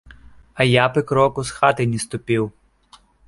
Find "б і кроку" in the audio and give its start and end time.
0.95-1.45